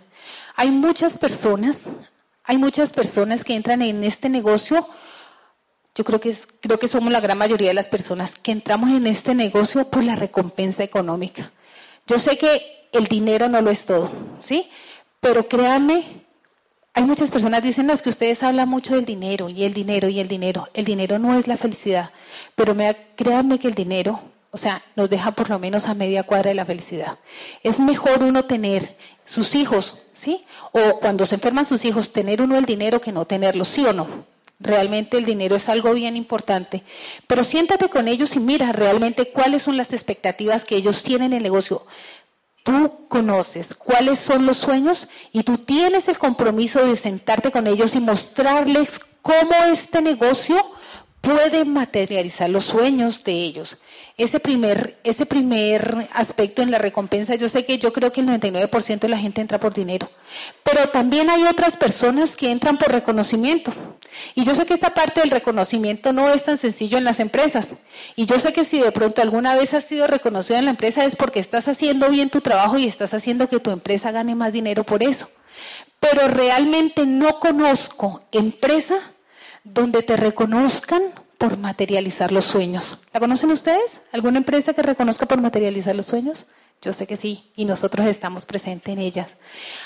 Hay 0.57 0.71
muchas 0.71 1.19
personas, 1.19 1.85
hay 2.45 2.59
muchas 2.59 2.93
personas 2.93 3.45
que 3.45 3.55
entran 3.55 3.83
en 3.83 4.05
este 4.05 4.29
negocio. 4.29 4.87
Yo 5.95 6.05
creo 6.05 6.21
que, 6.21 6.35
creo 6.61 6.79
que 6.79 6.89
somos 6.89 7.13
la 7.13 7.21
gran 7.21 7.39
mayoría 7.39 7.69
de 7.69 7.75
las 7.75 7.89
personas 7.89 8.37
que 8.37 8.53
entramos 8.53 8.91
en 8.91 9.07
este 9.07 9.35
negocio 9.35 9.91
por 9.91 10.05
la 10.05 10.17
recompensa 10.17 10.83
económica. 10.83 11.53
Yo 12.07 12.19
sé 12.19 12.39
que 12.39 12.89
el 12.93 13.07
dinero 13.07 13.49
no 13.49 13.61
lo 13.61 13.71
es 13.71 13.87
todo, 13.87 14.11
¿sí? 14.41 14.71
Pero 15.23 15.47
créanme, 15.47 16.25
hay 16.95 17.05
muchas 17.05 17.31
personas 17.31 17.63
dicen, 17.63 17.89
que 18.03 18.09
ustedes 18.09 18.43
hablan 18.43 18.69
mucho 18.69 18.97
del 18.97 19.05
dinero 19.05 19.49
y 19.49 19.63
el 19.63 19.73
dinero 19.73 20.09
y 20.09 20.19
el 20.19 20.27
dinero. 20.27 20.69
El 20.75 20.85
dinero 20.85 21.21
no 21.21 21.39
es 21.39 21.47
la 21.47 21.57
felicidad, 21.57 22.11
pero 22.57 22.75
me, 22.75 22.97
créanme 23.15 23.61
que 23.61 23.69
el 23.69 23.75
dinero, 23.75 24.21
o 24.51 24.57
sea, 24.57 24.83
nos 24.97 25.09
deja 25.09 25.31
por 25.31 25.49
lo 25.49 25.61
menos 25.61 25.87
a 25.87 25.95
media 25.95 26.25
cuadra 26.25 26.49
de 26.49 26.57
la 26.57 26.65
felicidad. 26.65 27.21
Es 27.63 27.79
mejor 27.79 28.25
uno 28.25 28.47
tener 28.47 28.97
sus 29.25 29.55
hijos, 29.55 29.97
¿sí? 30.13 30.45
O 30.73 30.99
cuando 30.99 31.25
se 31.25 31.37
enferman 31.37 31.67
sus 31.67 31.85
hijos, 31.85 32.11
tener 32.11 32.43
uno 32.43 32.59
el 32.59 32.65
dinero 32.65 33.01
que 33.01 33.13
no 33.13 33.25
tenerlo, 33.25 33.65
¿sí 33.65 33.85
o 33.85 33.93
no? 33.93 34.09
Realmente 34.59 35.19
el 35.19 35.25
dinero 35.25 35.55
es 35.55 35.69
algo 35.69 35.95
bien 35.95 36.17
importante. 36.17 36.83
Pero 37.29 37.45
siéntate 37.45 37.89
con 37.89 38.09
ellos 38.09 38.35
y 38.35 38.41
mira 38.41 38.73
realmente 38.73 39.31
cuáles 39.31 39.63
son 39.63 39.77
las 39.77 39.93
expectativas 39.93 40.65
que 40.65 40.75
ellos 40.75 41.05
tienen 41.05 41.33
en 41.33 41.37
el 41.39 41.43
negocio. 41.45 41.87
Tú 42.63 43.07
conoces 43.09 43.75
cuáles 43.75 44.19
son 44.19 44.47
los 44.47 44.59
sueños 44.59 45.09
y 45.33 45.43
tú 45.43 45.59
tienes 45.59 46.09
el 46.09 46.19
compromiso 46.19 46.85
de 46.85 46.97
sentarte 46.97 47.51
con 47.51 47.67
ellos 47.67 47.95
y 47.95 48.01
mostrarles 48.01 49.01
cómo 49.21 49.55
este 49.71 50.03
negocio 50.03 50.65
puede 51.23 51.65
materializar 51.65 52.51
los 52.51 52.65
sueños 52.65 53.25
de 53.25 53.33
ellos. 53.33 53.79
Ese 54.19 54.41
primer, 54.41 54.99
ese 55.05 55.25
primer 55.25 56.11
aspecto 56.13 56.63
en 56.63 56.71
la 56.71 56.79
recompensa, 56.79 57.37
yo 57.37 57.49
sé 57.49 57.65
que 57.65 57.79
yo 57.79 57.93
creo 57.93 58.13
que 58.13 58.21
el 58.21 58.27
99% 58.27 58.99
de 58.99 59.09
la 59.09 59.19
gente 59.19 59.41
entra 59.41 59.61
por 59.61 59.73
dinero, 59.73 60.11
pero 60.65 60.89
también 60.89 61.31
hay 61.31 61.45
otras 61.45 61.77
personas 61.77 62.37
que 62.37 62.51
entran 62.51 62.77
por 62.77 62.91
reconocimiento. 62.91 63.73
Y 64.35 64.45
yo 64.45 64.55
sé 64.55 64.67
que 64.67 64.75
esta 64.75 64.93
parte 64.93 65.21
del 65.21 65.31
reconocimiento 65.31 66.13
no 66.13 66.29
es 66.29 66.45
tan 66.45 66.59
sencillo 66.59 66.99
en 66.99 67.05
las 67.05 67.21
empresas. 67.21 67.69
Y 68.17 68.27
yo 68.27 68.39
sé 68.39 68.53
que 68.53 68.65
si 68.65 68.81
de 68.81 68.93
pronto 68.93 69.23
alguna 69.23 69.55
vez 69.55 69.73
has 69.75 69.85
sido 69.85 70.07
reconocido 70.07 70.59
en 70.59 70.67
la 70.67 70.73
empresa 70.73 71.05
es 71.05 71.17
porque 71.17 71.41
estás 71.41 71.69
haciendo 71.69 72.11
bien 72.11 72.31
tu 72.31 72.41
trabajo 72.41 72.77
y 72.79 72.87
estás 72.87 73.15
haciendo 73.15 73.49
que 73.49 73.61
tu 73.61 73.71
empresa 73.71 74.11
gane 74.11 74.35
más 74.35 74.53
dinero 74.53 74.85
por 74.85 75.03
eso. 75.03 75.31
Pero 76.01 76.27
realmente 76.29 77.07
no 77.07 77.39
conozco 77.39 78.23
empresa 78.33 79.13
donde 79.65 80.03
te 80.03 80.17
reconozcan 80.17 81.03
por 81.39 81.59
materializar 81.59 82.31
los 82.33 82.45
sueños. 82.45 83.01
¿La 83.13 83.21
conocen 83.21 83.51
ustedes? 83.51 84.01
¿Alguna 84.13 84.39
empresa 84.39 84.73
que 84.75 84.83
reconozca 84.83 85.27
por 85.27 85.41
materializar 85.41 85.95
los 85.95 86.07
sueños? 86.07 86.47
Yo 86.83 86.93
sé 86.93 87.07
que 87.07 87.17
sí, 87.17 87.49
y 87.55 87.65
nosotros 87.65 88.09
estamos 88.09 88.45
presentes 88.45 88.93
en 88.93 88.99
ellas. 88.99 89.29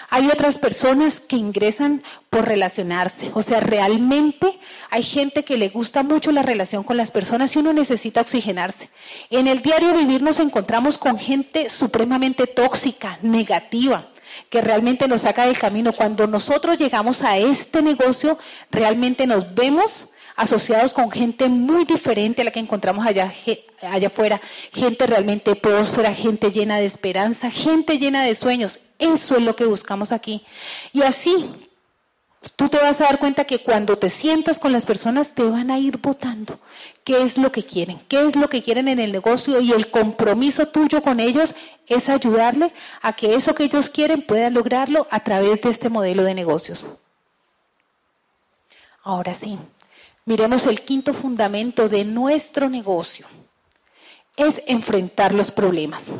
Hay 0.09 0.28
otras 0.28 0.56
personas 0.56 1.21
que 1.21 1.37
ingresan 1.37 2.02
por 2.30 2.47
relacionarse, 2.47 3.30
o 3.35 3.42
sea, 3.42 3.61
realmente 3.61 4.59
hay 4.88 5.02
gente 5.02 5.45
que 5.45 5.59
le 5.59 5.68
gusta 5.68 6.02
mucho 6.02 6.33
la 6.33 6.42
relación 6.42 6.85
con 6.85 6.97
las 6.97 7.11
personas 7.11 7.54
y 7.54 7.59
uno 7.59 7.75
necesita 7.75 8.23
oxigenarse. 8.23 8.88
En 9.28 9.47
el 9.47 9.61
diario 9.61 9.92
vivir 9.92 10.23
nos 10.23 10.38
encontramos 10.38 10.97
con 10.97 11.18
gente 11.18 11.68
supremamente 11.68 12.47
tóxica, 12.47 13.18
negativa, 13.21 14.09
que 14.49 14.61
realmente 14.61 15.09
nos 15.09 15.23
saca 15.23 15.47
del 15.47 15.59
camino. 15.59 15.93
Cuando 15.93 16.26
nosotros 16.26 16.78
llegamos 16.78 17.23
a 17.23 17.38
este 17.38 17.83
negocio, 17.83 18.38
realmente 18.71 19.26
nos 19.26 19.55
vemos 19.55 20.09
asociados 20.37 20.93
con 20.93 21.11
gente 21.11 21.49
muy 21.49 21.85
diferente 21.85 22.43
a 22.43 22.45
la 22.45 22.50
que 22.50 22.61
encontramos 22.61 23.07
allá, 23.07 23.33
allá 23.83 24.09
afuera, 24.09 24.40
gente 24.73 25.07
realmente 25.07 25.57
próspera, 25.57 26.14
gente 26.14 26.50
llena 26.50 26.76
de 26.76 26.85
esperanza, 26.85 27.50
gente 27.50 27.99
llena 27.99 28.23
de 28.23 28.35
sueños. 28.35 28.81
Eso 28.99 29.37
es 29.37 29.43
lo 29.43 29.57
que 29.57 29.64
buscamos 29.64 30.12
aquí. 30.12 30.45
Y 30.93 31.02
así, 31.02 31.47
tú 32.55 32.69
te 32.69 32.79
vas 32.79 33.00
a 33.00 33.05
dar 33.05 33.19
cuenta 33.19 33.45
que 33.45 33.62
cuando 33.62 33.97
te 33.99 34.11
sientas 34.11 34.59
con 34.59 34.73
las 34.73 34.87
personas 34.87 35.35
te 35.35 35.43
van 35.43 35.71
a 35.71 35.79
ir 35.79 35.99
votando 35.99 36.59
qué 37.03 37.23
es 37.23 37.37
lo 37.37 37.50
que 37.50 37.65
quieren, 37.65 37.99
qué 38.09 38.25
es 38.25 38.37
lo 38.37 38.49
que 38.49 38.62
quieren 38.62 38.88
en 38.88 39.00
el 39.00 39.12
negocio 39.12 39.61
y 39.61 39.73
el 39.73 39.91
compromiso 39.91 40.69
tuyo 40.69 41.03
con 41.03 41.19
ellos 41.19 41.55
es 41.87 42.09
ayudarle 42.09 42.73
a 43.03 43.15
que 43.15 43.35
eso 43.35 43.55
que 43.55 43.65
ellos 43.65 43.88
quieren 43.88 44.23
puedan 44.23 44.55
lograrlo 44.55 45.09
a 45.11 45.21
través 45.21 45.61
de 45.62 45.71
este 45.71 45.88
modelo 45.88 46.23
de 46.23 46.35
negocios. 46.35 46.85
Ahora 49.03 49.35
sí, 49.35 49.59
Miremos 50.29 50.67
el 50.67 50.81
quinto 50.81 51.15
fundamento 51.15 51.88
de 51.88 52.05
nuestro 52.05 52.69
negocio. 52.69 53.29
Es 54.37 54.61
enfrentar 54.67 55.33
los 55.33 55.53
problemas. 55.53 56.11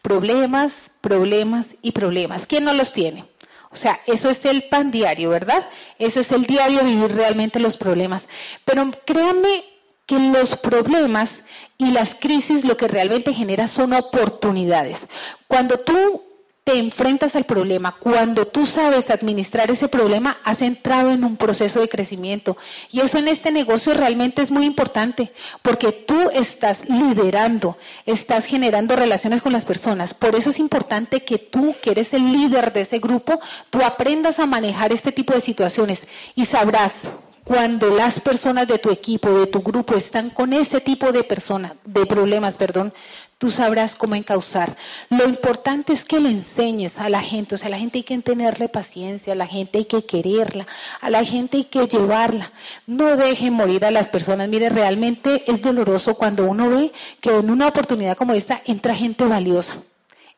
Problemas, 0.00 0.90
problemas 1.02 1.76
y 1.82 1.92
problemas. 1.92 2.46
¿Quién 2.46 2.64
no 2.64 2.72
los 2.72 2.94
tiene? 2.94 3.26
O 3.70 3.76
sea, 3.76 4.00
eso 4.06 4.30
es 4.30 4.44
el 4.44 4.64
pan 4.64 4.90
diario, 4.90 5.30
¿verdad? 5.30 5.68
Eso 5.98 6.20
es 6.20 6.32
el 6.32 6.44
diario 6.44 6.82
vivir 6.84 7.14
realmente 7.14 7.60
los 7.60 7.76
problemas. 7.76 8.28
Pero 8.64 8.90
créanme 9.04 9.64
que 10.06 10.18
los 10.18 10.56
problemas 10.56 11.42
y 11.78 11.90
las 11.90 12.14
crisis 12.14 12.64
lo 12.64 12.76
que 12.76 12.88
realmente 12.88 13.34
genera 13.34 13.66
son 13.66 13.92
oportunidades. 13.92 15.06
Cuando 15.48 15.78
tú 15.78 16.25
te 16.66 16.80
enfrentas 16.80 17.36
al 17.36 17.44
problema, 17.44 17.94
cuando 17.96 18.44
tú 18.44 18.66
sabes 18.66 19.08
administrar 19.10 19.70
ese 19.70 19.86
problema, 19.86 20.38
has 20.42 20.62
entrado 20.62 21.12
en 21.12 21.22
un 21.22 21.36
proceso 21.36 21.78
de 21.78 21.88
crecimiento. 21.88 22.56
Y 22.90 23.02
eso 23.02 23.18
en 23.18 23.28
este 23.28 23.52
negocio 23.52 23.94
realmente 23.94 24.42
es 24.42 24.50
muy 24.50 24.66
importante, 24.66 25.32
porque 25.62 25.92
tú 25.92 26.28
estás 26.34 26.88
liderando, 26.88 27.78
estás 28.04 28.46
generando 28.46 28.96
relaciones 28.96 29.42
con 29.42 29.52
las 29.52 29.64
personas. 29.64 30.12
Por 30.12 30.34
eso 30.34 30.50
es 30.50 30.58
importante 30.58 31.22
que 31.22 31.38
tú, 31.38 31.72
que 31.80 31.92
eres 31.92 32.12
el 32.12 32.32
líder 32.32 32.72
de 32.72 32.80
ese 32.80 32.98
grupo, 32.98 33.38
tú 33.70 33.80
aprendas 33.84 34.40
a 34.40 34.46
manejar 34.46 34.92
este 34.92 35.12
tipo 35.12 35.34
de 35.34 35.42
situaciones 35.42 36.08
y 36.34 36.46
sabrás 36.46 37.02
cuando 37.46 37.90
las 37.90 38.18
personas 38.18 38.66
de 38.66 38.76
tu 38.76 38.90
equipo, 38.90 39.30
de 39.30 39.46
tu 39.46 39.60
grupo 39.60 39.94
están 39.94 40.30
con 40.30 40.52
ese 40.52 40.80
tipo 40.80 41.12
de 41.12 41.22
personas, 41.22 41.74
de 41.84 42.04
problemas, 42.04 42.56
perdón, 42.56 42.92
tú 43.38 43.52
sabrás 43.52 43.94
cómo 43.94 44.16
encauzar. 44.16 44.76
Lo 45.10 45.28
importante 45.28 45.92
es 45.92 46.04
que 46.04 46.18
le 46.18 46.28
enseñes 46.28 46.98
a 46.98 47.08
la 47.08 47.22
gente, 47.22 47.54
o 47.54 47.58
sea, 47.58 47.68
a 47.68 47.70
la 47.70 47.78
gente 47.78 47.98
hay 47.98 48.02
que 48.02 48.18
tenerle 48.18 48.68
paciencia, 48.68 49.32
a 49.32 49.36
la 49.36 49.46
gente 49.46 49.78
hay 49.78 49.84
que 49.84 50.04
quererla, 50.04 50.66
a 51.00 51.08
la 51.08 51.24
gente 51.24 51.58
hay 51.58 51.64
que 51.66 51.86
llevarla. 51.86 52.50
No 52.84 53.16
dejen 53.16 53.52
morir 53.52 53.84
a 53.84 53.92
las 53.92 54.08
personas. 54.08 54.48
Mire, 54.48 54.68
realmente 54.68 55.44
es 55.46 55.62
doloroso 55.62 56.16
cuando 56.16 56.46
uno 56.46 56.68
ve 56.68 56.92
que 57.20 57.30
en 57.30 57.48
una 57.48 57.68
oportunidad 57.68 58.16
como 58.16 58.32
esta 58.32 58.60
entra 58.64 58.92
gente 58.92 59.24
valiosa. 59.24 59.76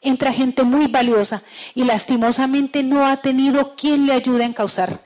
Entra 0.03 0.31
gente 0.31 0.63
muy 0.63 0.89
valiosa 0.89 1.43
y 1.75 1.85
lastimosamente 1.85 2.83
no 2.83 3.07
ha 3.07 3.17
tenido 3.23 3.77
quien 3.77 4.05
le 4.05 4.13
ayude 4.13 4.43
a 4.43 4.47
encauzar 4.47 5.01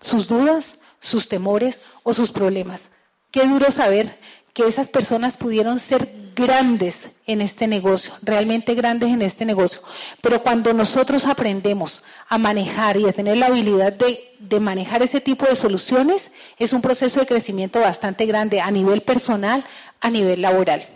sus 0.00 0.26
dudas, 0.26 0.78
sus 1.02 1.28
temores 1.28 1.82
o 2.02 2.14
sus 2.14 2.30
problemas. 2.30 2.88
Qué 3.30 3.46
duro 3.46 3.70
saber 3.70 4.18
que 4.54 4.66
esas 4.66 4.88
personas 4.88 5.36
pudieron 5.36 5.78
ser 5.78 6.10
grandes 6.34 7.08
en 7.26 7.40
este 7.40 7.66
negocio, 7.66 8.14
realmente 8.22 8.74
grandes 8.74 9.10
en 9.10 9.22
este 9.22 9.44
negocio. 9.44 9.80
Pero 10.20 10.42
cuando 10.42 10.72
nosotros 10.72 11.26
aprendemos 11.26 12.02
a 12.28 12.38
manejar 12.38 12.96
y 12.96 13.08
a 13.08 13.12
tener 13.12 13.36
la 13.38 13.46
habilidad 13.46 13.92
de, 13.92 14.34
de, 14.38 14.60
manejar 14.60 15.02
ese 15.02 15.20
tipo 15.20 15.46
de 15.46 15.56
soluciones, 15.56 16.30
es 16.58 16.72
un 16.72 16.82
proceso 16.82 17.20
de 17.20 17.26
crecimiento 17.26 17.80
bastante 17.80 18.26
grande 18.26 18.60
a 18.60 18.70
nivel 18.70 19.02
personal, 19.02 19.64
a 20.00 20.10
nivel 20.10 20.42
laboral. 20.42 20.86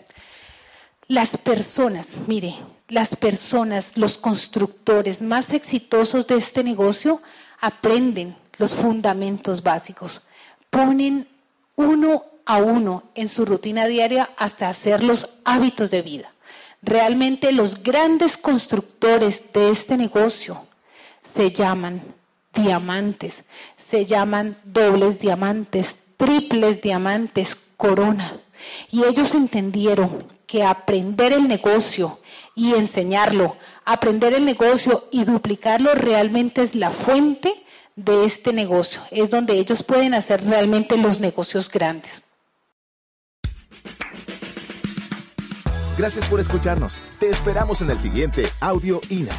Las 1.09 1.37
personas, 1.37 2.19
mire, 2.27 2.57
las 2.89 3.17
personas, 3.17 3.93
los 3.97 4.19
constructores 4.19 5.23
más 5.23 5.53
exitosos 5.53 6.27
de 6.27 6.37
este 6.37 6.63
negocio 6.63 7.23
aprenden 7.61 8.37
los 8.59 8.75
fundamentos 8.75 9.63
básicos. 9.63 10.23
Ponen 10.71 11.29
uno 11.77 12.25
a 12.45 12.59
uno 12.59 13.03
en 13.15 13.29
su 13.29 13.45
rutina 13.45 13.87
diaria 13.87 14.31
hasta 14.37 14.69
hacer 14.69 15.03
los 15.03 15.29
hábitos 15.45 15.91
de 15.91 16.03
vida. 16.03 16.33
Realmente 16.83 17.53
los 17.53 17.83
grandes 17.83 18.37
constructores 18.37 19.43
de 19.53 19.71
este 19.71 19.97
negocio 19.97 20.67
se 21.25 21.51
llaman 21.51 22.03
diamantes, 22.55 23.45
se 23.77 24.07
llaman 24.07 24.57
dobles 24.65 25.19
diamantes, 25.19 25.97
triples 26.17 26.81
diamantes, 26.81 27.57
corona. 27.77 28.41
Y 28.91 29.05
ellos 29.05 29.35
entendieron 29.35 30.25
que 30.47 30.63
aprender 30.63 31.33
el 31.33 31.49
negocio 31.49 32.21
y 32.55 32.75
enseñarlo, 32.75 33.57
aprender 33.85 34.33
el 34.35 34.45
negocio 34.45 35.09
y 35.11 35.25
duplicarlo 35.25 35.95
realmente 35.95 36.63
es 36.63 36.75
la 36.75 36.91
fuente 36.91 37.66
de 37.97 38.25
este 38.25 38.53
negocio. 38.53 39.01
Es 39.11 39.31
donde 39.31 39.55
ellos 39.55 39.83
pueden 39.83 40.15
hacer 40.15 40.45
realmente 40.45 40.97
los 40.97 41.19
negocios 41.19 41.71
grandes. 41.71 42.23
Gracias 45.99 46.27
por 46.27 46.41
escucharnos. 46.41 47.01
Te 47.19 47.31
esperamos 47.31 47.81
en 47.81 47.91
el 47.91 47.99
siguiente 47.99 48.51
Audio 48.61 49.01
INA. 49.09 49.35